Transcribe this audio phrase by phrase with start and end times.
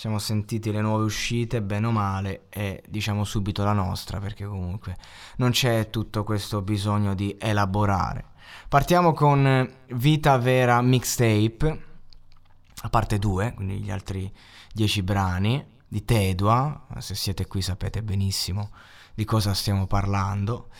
[0.00, 4.96] Siamo sentiti le nuove uscite, bene o male, e diciamo subito la nostra, perché comunque
[5.36, 8.24] non c'è tutto questo bisogno di elaborare.
[8.70, 11.84] Partiamo con Vita Vera Mixtape,
[12.80, 14.32] a parte 2, quindi gli altri
[14.72, 16.86] 10 brani di Tedua.
[16.96, 18.70] Se siete qui sapete benissimo
[19.12, 20.70] di cosa stiamo parlando.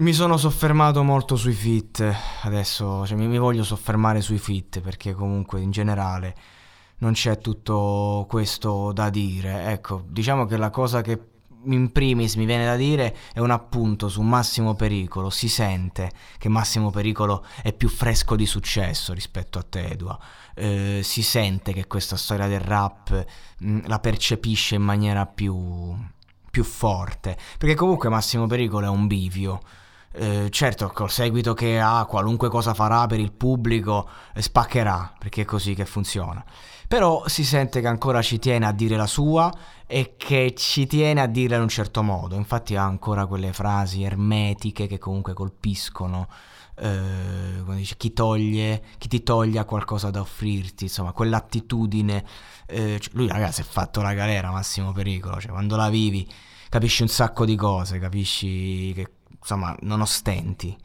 [0.00, 5.14] Mi sono soffermato molto sui fit, adesso cioè, mi, mi voglio soffermare sui fit perché
[5.14, 6.36] comunque in generale
[6.98, 9.72] non c'è tutto questo da dire.
[9.72, 14.08] Ecco, diciamo che la cosa che in primis mi viene da dire è un appunto
[14.08, 15.30] su Massimo Pericolo.
[15.30, 20.18] Si sente che Massimo Pericolo è più fresco di successo rispetto a Tedua.
[20.54, 23.24] Eh, si sente che questa storia del rap
[23.58, 25.94] mh, la percepisce in maniera più,
[26.50, 27.36] più forte.
[27.58, 29.60] Perché comunque Massimo Pericolo è un bivio.
[30.18, 35.42] Eh, certo, col seguito che ha, qualunque cosa farà per il pubblico, eh, spaccherà, perché
[35.42, 36.42] è così che funziona.
[36.88, 39.52] Però si sente che ancora ci tiene a dire la sua
[39.86, 42.34] e che ci tiene a dirla in un certo modo.
[42.34, 46.28] Infatti ha ancora quelle frasi ermetiche che comunque colpiscono.
[46.78, 52.24] Eh, dice, chi, toglie, chi ti toglie ha qualcosa da offrirti, insomma, quell'attitudine.
[52.66, 55.40] Eh, cioè, lui, ragazzi, è fatto la galera, massimo pericolo.
[55.40, 56.26] Cioè, quando la vivi,
[56.70, 59.10] capisci un sacco di cose, capisci che
[59.46, 60.76] insomma, non ostenti.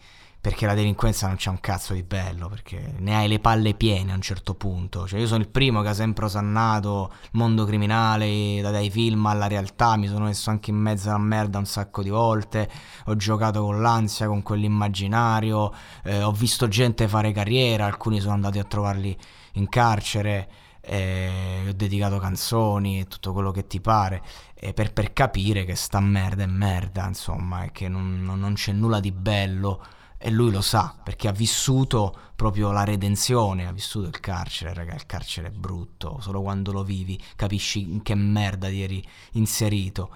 [0.42, 4.12] Perché la delinquenza non c'è un cazzo di bello, perché ne hai le palle piene
[4.12, 5.08] a un certo punto.
[5.08, 9.46] Cioè, io sono il primo che ha sempre osannato il mondo criminale, dai film alla
[9.46, 12.68] realtà, mi sono messo anche in mezzo alla merda un sacco di volte,
[13.06, 15.72] ho giocato con l'ansia, con quell'immaginario,
[16.06, 19.16] eh, ho visto gente fare carriera, alcuni sono andati a trovarli
[19.54, 20.50] in carcere,
[20.82, 24.22] eh, ho dedicato canzoni e tutto quello che ti pare
[24.56, 28.72] eh, per, per, capire che sta merda è merda, insomma, e che non, non, c'è
[28.72, 29.84] nulla di bello
[30.18, 34.94] e lui lo sa perché ha vissuto proprio la redenzione, ha vissuto il carcere, raga,
[34.94, 40.14] il carcere è brutto, solo quando lo vivi capisci in che merda ti eri inserito.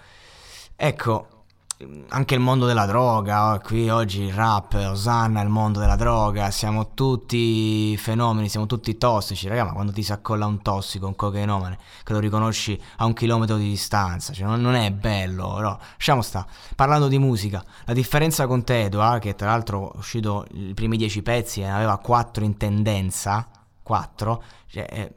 [0.75, 1.34] Ecco,
[2.09, 6.93] anche il mondo della droga, qui oggi il rap, Osanna, il mondo della droga, siamo
[6.93, 11.77] tutti fenomeni, siamo tutti tossici, raga, ma quando ti si accolla un tossico, un cocainomane,
[12.03, 16.21] che lo riconosci a un chilometro di distanza, cioè non, non è bello, no, lasciamo
[16.21, 16.47] sta.
[16.75, 20.95] Parlando di musica, la differenza con Tedo, eh, che tra l'altro è uscito i primi
[20.95, 23.49] dieci pezzi e ne aveva quattro in tendenza,
[23.83, 25.13] quattro, cioè, eh,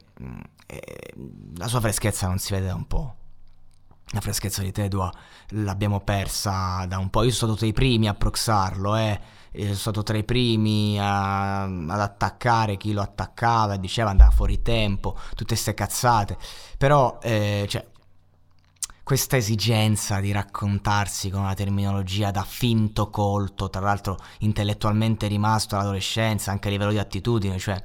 [0.65, 1.13] eh,
[1.55, 3.13] la sua freschezza non si vede da un po'
[4.11, 5.11] la freschezza di Tedua
[5.49, 7.23] l'abbiamo persa da un po'.
[7.23, 9.19] Io sono stato tra i primi a proxarlo, eh.
[9.53, 15.17] sono stato tra i primi a, ad attaccare chi lo attaccava diceva andava fuori tempo,
[15.29, 16.37] tutte queste cazzate.
[16.77, 17.85] Però, eh, cioè,
[19.03, 26.51] questa esigenza di raccontarsi con una terminologia da finto colto, tra l'altro intellettualmente rimasto all'adolescenza,
[26.51, 27.81] anche a livello di attitudine, cioè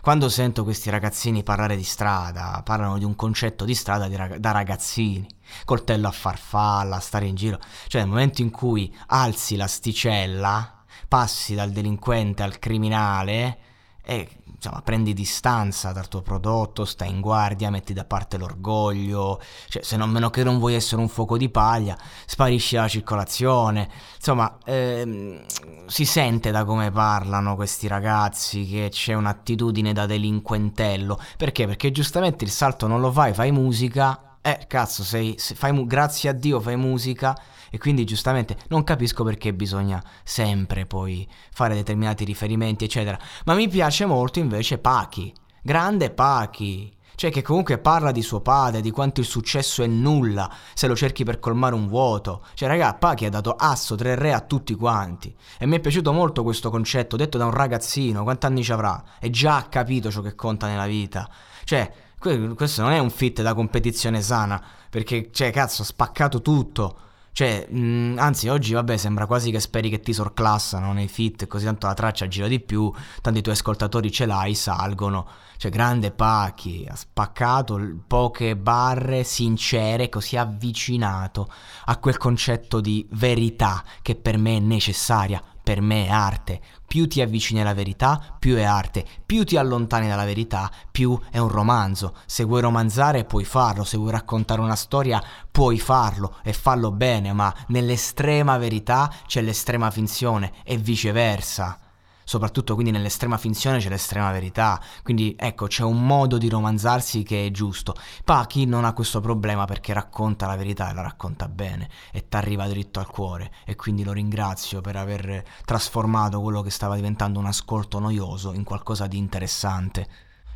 [0.00, 4.36] quando sento questi ragazzini parlare di strada, parlano di un concetto di strada di rag-
[4.36, 5.26] da ragazzini,
[5.64, 11.70] coltello a farfalla, stare in giro, cioè nel momento in cui alzi l'asticella, passi dal
[11.70, 13.58] delinquente al criminale
[14.02, 19.82] e insomma, prendi distanza dal tuo prodotto, stai in guardia, metti da parte l'orgoglio, cioè
[19.82, 21.96] se non meno che non vuoi essere un fuoco di paglia,
[22.26, 25.44] sparisci la circolazione, insomma, ehm,
[25.86, 31.66] si sente da come parlano questi ragazzi che c'è un'attitudine da delinquentello, perché?
[31.66, 36.32] Perché giustamente il salto non lo fai, fai musica, eh cazzo, sei, fai, grazie a
[36.32, 37.38] Dio fai musica
[37.70, 43.18] e quindi giustamente non capisco perché bisogna sempre poi fare determinati riferimenti, eccetera.
[43.44, 45.32] Ma mi piace molto invece Pachi,
[45.62, 46.96] grande Pachi.
[47.18, 50.94] Cioè che comunque parla di suo padre, di quanto il successo è nulla se lo
[50.94, 52.44] cerchi per colmare un vuoto.
[52.54, 55.34] Cioè raga, Pachi ha dato asso, tre re a tutti quanti.
[55.58, 59.02] E mi è piaciuto molto questo concetto, detto da un ragazzino, quanti anni ci avrà?
[59.18, 61.28] E già ha capito ciò che conta nella vita.
[61.64, 66.98] Cioè, questo non è un fit da competizione sana, perché, cioè, cazzo, ha spaccato tutto
[67.38, 71.66] Cioè, mh, anzi, oggi vabbè, sembra quasi che speri che ti sorclassano nei fit, così
[71.66, 72.92] tanto la traccia gira di più,
[73.22, 75.24] tanto i tuoi ascoltatori ce l'hai, salgono.
[75.56, 81.48] Cioè, grande Pachi, ha spaccato poche barre sincere, così avvicinato
[81.84, 86.62] a quel concetto di verità che per me è necessaria, per me è arte.
[86.86, 89.04] Più ti avvicini alla verità, più è arte.
[89.26, 92.14] Più ti allontani dalla verità, più è un romanzo.
[92.24, 97.34] Se vuoi romanzare puoi farlo, se vuoi raccontare una storia puoi farlo e farlo bene,
[97.34, 101.78] ma nell'estrema verità c'è l'estrema finzione e viceversa
[102.28, 107.46] soprattutto quindi nell'estrema finzione c'è l'estrema verità, quindi ecco c'è un modo di romanzarsi che
[107.46, 107.94] è giusto.
[108.22, 112.36] Pachi non ha questo problema perché racconta la verità e la racconta bene e ti
[112.36, 117.38] arriva dritto al cuore e quindi lo ringrazio per aver trasformato quello che stava diventando
[117.38, 120.06] un ascolto noioso in qualcosa di interessante.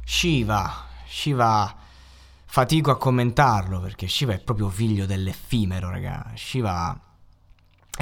[0.04, 1.74] Shiva, Shiva
[2.44, 6.32] fatico a commentarlo perché Shiva è proprio figlio dell'effimero, raga.
[6.34, 7.11] Shiva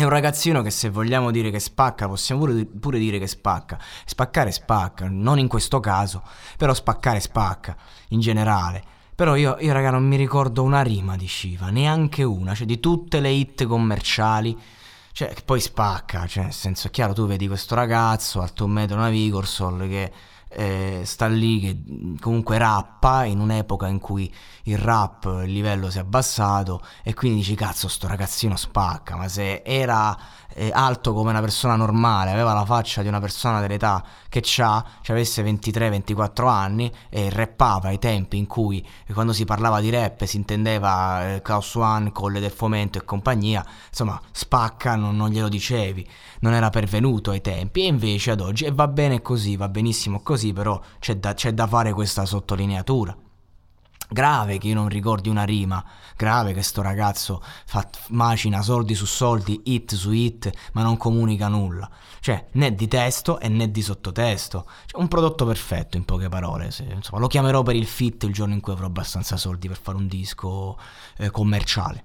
[0.01, 3.79] è un ragazzino che se vogliamo dire che spacca, possiamo pure, pure, dire che spacca.
[4.05, 6.23] Spaccare spacca, non in questo caso,
[6.57, 7.77] però spaccare spacca,
[8.09, 8.83] in generale.
[9.15, 12.81] Però io, io raga, non mi ricordo una rima di Shiva, neanche una, cioè di
[12.81, 14.59] tutte le hit commerciali.
[15.13, 18.71] Cioè, che poi spacca, cioè, nel senso, è chiaro, tu vedi questo ragazzo, alto un
[18.71, 20.13] metro, una Vigorsol, che
[20.53, 24.33] eh, sta lì che comunque rappa in un'epoca in cui
[24.65, 29.29] il rap il livello si è abbassato e quindi dici cazzo sto ragazzino spacca ma
[29.29, 30.17] se era
[30.53, 34.85] eh, alto come una persona normale aveva la faccia di una persona dell'età che c'ha
[35.03, 40.25] cioè avesse 23-24 anni e rappava ai tempi in cui quando si parlava di rap
[40.25, 45.49] si intendeva eh, Klaus One, Colle del Fomento e compagnia insomma spacca non, non glielo
[45.49, 46.07] dicevi
[46.41, 47.83] non era pervenuto ai tempi.
[47.83, 51.53] E invece ad oggi e va bene così va benissimo così però c'è da, c'è
[51.53, 53.17] da fare questa sottolineatura
[54.13, 55.85] Grave che io non ricordi una rima,
[56.17, 61.47] grave che sto ragazzo fa, macina soldi su soldi, hit su hit, ma non comunica
[61.47, 61.89] nulla.
[62.19, 64.67] Cioè, né di testo e né di sottotesto.
[64.87, 66.73] Cioè, un prodotto perfetto, in poche parole.
[66.73, 69.79] Se, insomma, lo chiamerò per il fit il giorno in cui avrò abbastanza soldi per
[69.81, 70.77] fare un disco
[71.17, 72.03] eh, commerciale.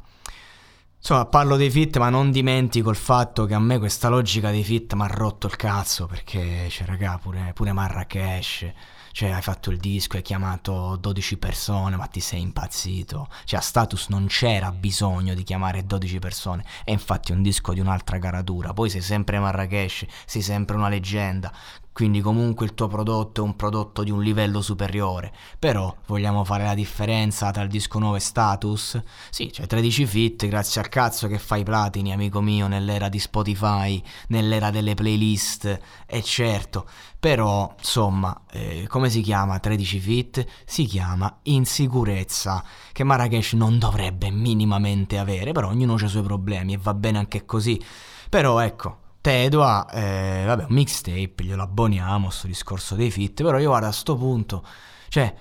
[1.07, 4.63] Insomma, parlo dei fit, ma non dimentico il fatto che a me questa logica dei
[4.63, 8.65] fit mi ha rotto il cazzo, perché, cioè, raga, pure, pure Marrakesh
[9.15, 13.29] cioè hai fatto il disco, hai chiamato 12 persone, ma ti sei impazzito.
[13.45, 17.79] Cioè a Status non c'era bisogno di chiamare 12 persone, è infatti un disco di
[17.79, 18.73] un'altra caratura.
[18.73, 21.49] Poi sei sempre Marrakesh, sei sempre una leggenda
[21.95, 25.31] quindi comunque il tuo prodotto è un prodotto di un livello superiore.
[25.57, 29.01] Però vogliamo fare la differenza tra il disco nuovo e status?
[29.29, 34.03] Sì, c'è 13 fit, grazie al cazzo che fai platini, amico mio, nell'era di Spotify,
[34.27, 36.85] nell'era delle playlist, e certo.
[37.17, 40.45] Però, insomma, eh, come si chiama 13 fit?
[40.65, 42.61] Si chiama insicurezza,
[42.91, 47.19] che Marrakesh non dovrebbe minimamente avere, però ognuno ha i suoi problemi e va bene
[47.19, 47.81] anche così.
[48.29, 53.69] Però ecco, Tedua, eh, vabbè, un mixtape, glielo abboniamo, sto discorso dei fit, però io
[53.69, 54.63] guarda a sto punto,
[55.09, 55.33] cioè,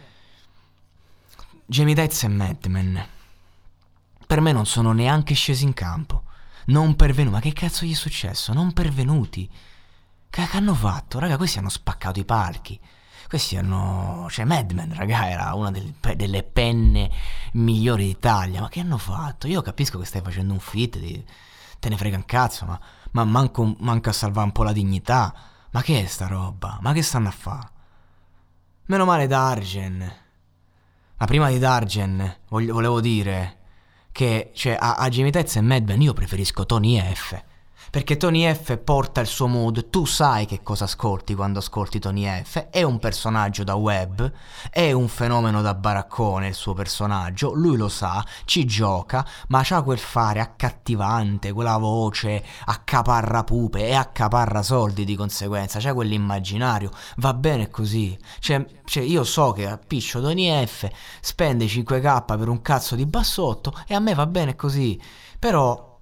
[1.67, 3.07] Jamie Tetz e Madman,
[4.27, 6.23] per me non sono neanche scesi in campo,
[6.69, 8.55] non pervenuti, ma che cazzo gli è successo?
[8.55, 9.51] Non pervenuti,
[10.31, 11.19] che, che hanno fatto?
[11.19, 12.81] Raga, questi hanno spaccato i palchi,
[13.29, 17.11] questi hanno, cioè Madman, raga, era una del, delle penne
[17.53, 19.47] migliori d'Italia, ma che hanno fatto?
[19.47, 20.99] Io capisco che stai facendo un fit,
[21.79, 22.81] te ne frega un cazzo, ma
[23.15, 25.35] ma manco, manco a salvare un po' la dignità.
[25.71, 26.79] Ma che è sta roba?
[26.81, 27.69] Ma che stanno a fare?
[28.87, 30.13] Meno male Dargen.
[31.17, 33.59] Ma prima di Dargen, volevo dire
[34.13, 37.43] che cioè, a, a Tez e Madman io preferisco Tony F.
[37.95, 42.27] Perché Tony F porta il suo mood, tu sai che cosa ascolti quando ascolti Tony
[42.43, 44.33] F, è un personaggio da web,
[44.69, 49.83] è un fenomeno da baraccone il suo personaggio, lui lo sa, ci gioca, ma c'ha
[49.83, 57.33] quel fare accattivante, quella voce accaparra pupe e accaparra soldi di conseguenza, c'è quell'immaginario, va
[57.33, 58.19] bene così.
[58.41, 63.07] Cioè, cioè io so che a Piccio Tony F spende 5k per un cazzo di
[63.07, 65.01] bassotto e a me va bene così,
[65.39, 65.93] però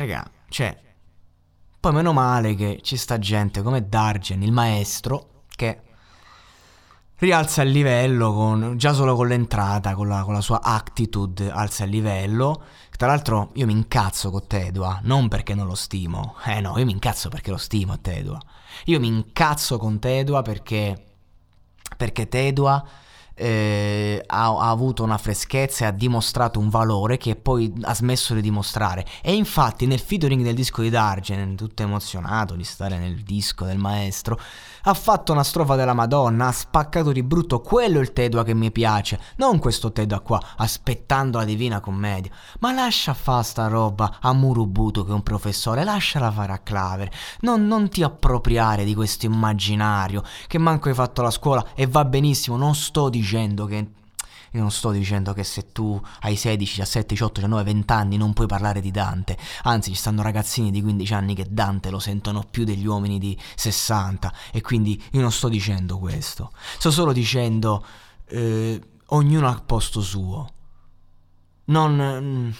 [0.00, 0.74] Raga, cioè,
[1.78, 5.82] poi meno male che ci sta gente come Dargen, il maestro, che
[7.16, 11.84] rialza il livello con, già solo con l'entrata, con la, con la, sua attitude, alza
[11.84, 12.62] il livello.
[12.96, 16.36] Tra l'altro io mi incazzo con Tedua, non perché non lo stimo.
[16.46, 18.40] Eh no, io mi incazzo perché lo stimo Tedua.
[18.86, 20.96] Io mi incazzo con Tedua perché,
[21.94, 22.82] perché Tedua
[23.40, 28.34] eh, ha, ha, avuto una freschezza e ha dimostrato un valore che poi ha smesso
[28.34, 29.06] di dimostrare.
[29.22, 33.78] E infatti nel featuring del disco di Dargen, tutto emozionato di stare nel disco del
[33.78, 34.38] maestro,
[34.82, 38.54] ha fatto una strofa della Madonna, ha spaccato di brutto, quello è il Tedua che
[38.54, 42.30] mi piace, non questo Tedua qua, aspettando la Divina Commedia.
[42.60, 47.10] Ma lascia fa sta roba a Murubuto che è un professore, lasciala fare a Claver,
[47.40, 52.04] non, non ti appropriare di questo immaginario, che manco hai fatto la scuola e va
[52.04, 53.98] benissimo, non sto dicendo che
[54.52, 58.32] io non sto dicendo che se tu hai 16, 17, 18, 19, 20 anni non
[58.32, 59.38] puoi parlare di Dante.
[59.62, 63.38] Anzi, ci stanno ragazzini di 15 anni che Dante lo sentono più degli uomini di
[63.54, 64.32] 60.
[64.52, 66.52] E quindi io non sto dicendo questo.
[66.78, 67.84] Sto solo dicendo
[68.26, 70.48] eh, ognuno a posto suo.
[71.66, 72.54] Non...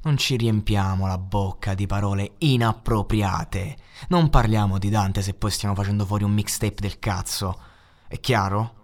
[0.00, 3.76] Non ci riempiamo la bocca di parole inappropriate.
[4.08, 7.58] Non parliamo di Dante se poi stiamo facendo fuori un mixtape del cazzo.
[8.06, 8.74] È chiaro?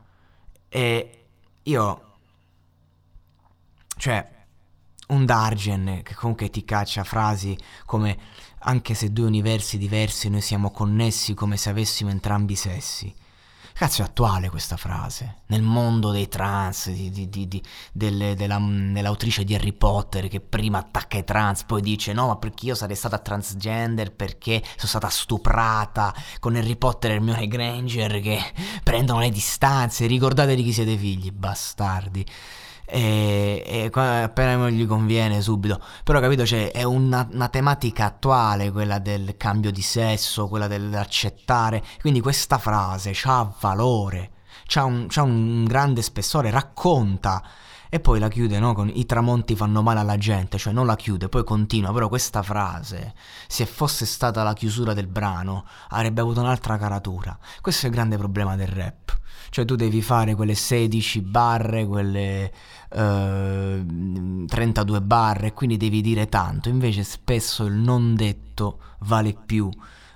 [0.69, 1.24] E
[1.65, 2.01] io...
[3.97, 4.29] Cioè,
[5.09, 8.19] un Dargen che comunque ti caccia frasi come
[8.61, 13.15] anche se due universi diversi noi siamo connessi come se avessimo entrambi i sessi.
[13.77, 15.39] Cazzo è attuale questa frase.
[15.47, 17.63] Nel mondo dei trans, di, di, di,
[17.93, 22.37] delle, della, dell'autrice di Harry Potter che prima attacca i trans, poi dice no ma
[22.37, 28.21] perché io sarei stata transgender perché sono stata stuprata con Harry Potter e Hermione Granger
[28.21, 28.39] che
[28.85, 30.07] prendono le distanze.
[30.07, 32.25] Ricordate di chi siete figli, bastardi
[32.87, 35.81] e, e appena gli conviene subito.
[36.03, 41.83] Però capito, cioè, è una, una, tematica attuale quella del cambio di sesso, quella dell'accettare.
[42.01, 44.31] Quindi questa frase ha valore,
[44.75, 47.43] ha un, un grande spessore, racconta.
[47.95, 48.75] E poi la chiude no?
[48.75, 52.43] con i tramonti fanno male alla gente, cioè non la chiude, poi continua, però questa
[52.43, 53.15] frase,
[53.47, 57.39] se fosse stata la chiusura del brano, avrebbe avuto un'altra caratura.
[57.61, 59.17] Questo è il grande problema del rap.
[59.49, 62.53] Cioè tu devi fare quelle 16 barre, quelle
[62.91, 63.85] eh,
[64.49, 66.69] 32 barre, quindi devi dire tanto.
[66.69, 69.71] Invece spesso il non detto vale più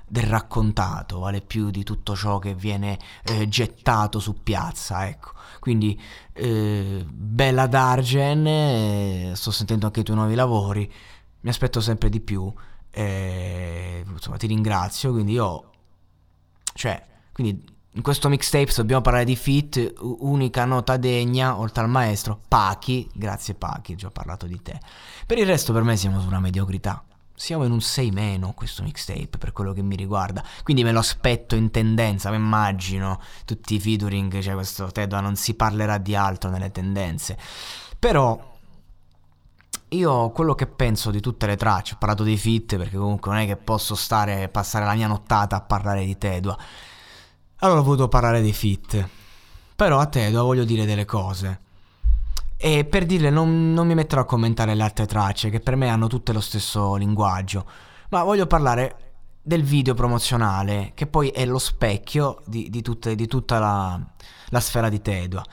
[0.08, 5.32] del raccontato, vale più di tutto ciò che viene eh, gettato su piazza, ecco.
[5.60, 6.00] Quindi
[6.32, 10.92] eh, bella Dargen, eh, sto sentendo anche i tuoi nuovi lavori,
[11.40, 12.52] mi aspetto sempre di più,
[12.90, 15.70] eh, insomma ti ringrazio, quindi io,
[16.74, 22.40] cioè, quindi in questo mixtape dobbiamo parlare di fit, unica nota degna, oltre al maestro,
[22.46, 24.78] Pachi, grazie Pachi, già parlato di te.
[25.26, 27.02] Per il resto per me siamo su una mediocrità.
[27.38, 30.42] Siamo in un 6 meno questo mixtape per quello che mi riguarda.
[30.64, 35.37] Quindi me lo aspetto in tendenza, mi immagino tutti i featuring, cioè questo Tedua non
[35.37, 37.38] si parlerà di altro nelle tendenze.
[37.97, 38.57] Però
[39.90, 43.40] io quello che penso di tutte le tracce, ho parlato dei fit perché comunque non
[43.40, 46.59] è che posso stare passare la mia nottata a parlare di Tedua.
[47.61, 49.09] Allora ho voluto parlare dei fit.
[49.76, 51.61] Però a te voglio dire delle cose.
[52.60, 55.88] E per dirle non, non, mi metterò a commentare le altre tracce, che per me
[55.88, 57.64] hanno tutte lo stesso linguaggio.
[58.10, 59.08] Ma voglio parlare
[59.40, 64.00] del video promozionale, che poi è lo specchio di, di, tutte, di tutta la,
[64.48, 65.44] la, sfera di Tedua.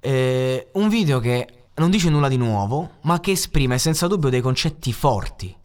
[0.00, 4.40] Eh, un video che non dice nulla di nuovo, ma che esprime senza dubbio dei
[4.40, 5.56] concetti forti,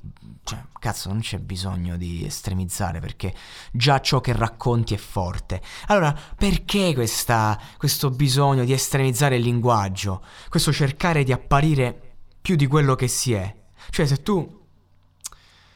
[0.46, 3.34] cioè, cazzo, non c'è bisogno di estremizzare perché
[3.72, 5.60] già ciò che racconti è forte.
[5.88, 10.24] Allora, perché questa, questo bisogno di estremizzare il linguaggio?
[10.48, 13.56] Questo cercare di apparire più di quello che si è?
[13.90, 14.64] Cioè, se tu...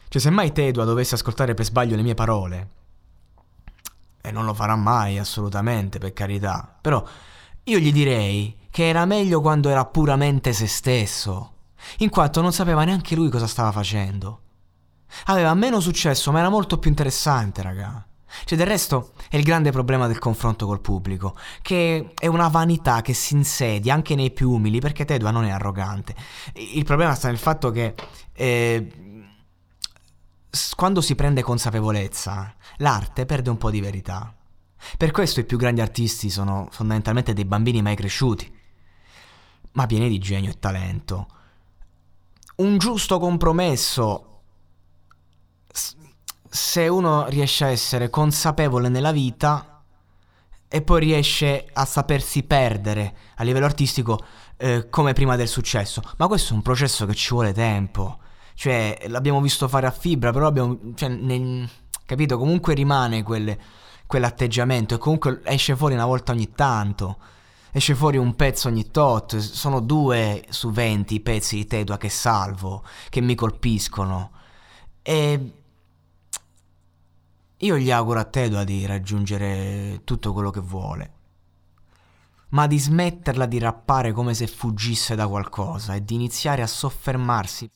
[0.07, 2.69] Cioè, se mai Tedua dovesse ascoltare per sbaglio le mie parole,
[4.21, 7.03] e non lo farà mai, assolutamente, per carità, però
[7.63, 11.53] io gli direi che era meglio quando era puramente se stesso,
[11.99, 14.41] in quanto non sapeva neanche lui cosa stava facendo.
[15.25, 18.03] Aveva meno successo, ma era molto più interessante, raga.
[18.45, 23.01] Cioè, del resto è il grande problema del confronto col pubblico, che è una vanità
[23.01, 26.15] che si insedia anche nei più umili, perché Tedua non è arrogante.
[26.53, 27.95] Il problema sta nel fatto che
[28.33, 28.87] eh,
[30.75, 34.33] quando si prende consapevolezza, l'arte perde un po' di verità.
[34.97, 38.51] Per questo i più grandi artisti sono fondamentalmente dei bambini mai cresciuti,
[39.73, 41.27] ma pieni di genio e talento.
[42.57, 44.38] Un giusto compromesso
[46.49, 49.83] se uno riesce a essere consapevole nella vita
[50.67, 54.19] e poi riesce a sapersi perdere a livello artistico
[54.57, 56.01] eh, come prima del successo.
[56.17, 58.19] Ma questo è un processo che ci vuole tempo.
[58.53, 60.77] Cioè, l'abbiamo visto fare a fibra, però abbiamo.
[60.93, 61.67] Cioè, nel,
[62.05, 62.37] capito?
[62.37, 63.57] Comunque rimane quel,
[64.05, 67.17] quell'atteggiamento e comunque esce fuori una volta ogni tanto.
[67.71, 69.37] Esce fuori un pezzo ogni tot.
[69.37, 74.31] Sono due su venti pezzi di Tedua che salvo, che mi colpiscono.
[75.01, 75.58] E
[77.59, 81.13] io gli auguro a Tedua di raggiungere tutto quello che vuole.
[82.49, 87.69] ma di smetterla di rappare come se fuggisse da qualcosa e di iniziare a soffermarsi